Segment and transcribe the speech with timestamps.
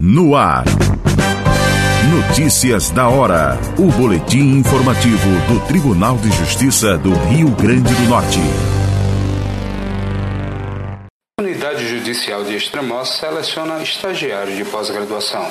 [0.00, 0.64] No ar.
[2.10, 3.58] Notícias da hora.
[3.78, 8.38] O boletim informativo do Tribunal de Justiça do Rio Grande do Norte.
[11.40, 15.48] A Unidade Judicial de Extremoz seleciona estagiários de pós-graduação.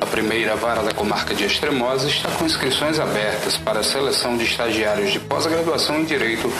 [0.00, 4.44] A primeira vara da comarca de Extremoz está com inscrições abertas para a seleção de
[4.44, 6.50] estagiários de pós-graduação em Direito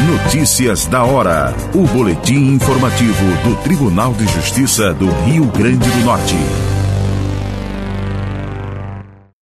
[0.05, 1.51] Notícias da hora.
[1.73, 6.35] O boletim informativo do Tribunal de Justiça do Rio Grande do Norte.